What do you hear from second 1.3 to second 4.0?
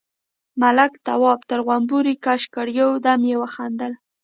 تر غومبري کش کړ، يو دم يې وخندل: